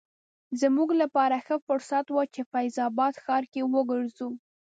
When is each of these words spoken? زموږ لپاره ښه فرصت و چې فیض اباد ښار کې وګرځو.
زموږ 0.61 0.89
لپاره 1.01 1.35
ښه 1.45 1.55
فرصت 1.67 2.05
و 2.11 2.17
چې 2.33 2.41
فیض 2.51 2.75
اباد 2.87 3.13
ښار 3.23 3.43
کې 3.51 3.61
وګرځو. 3.73 4.29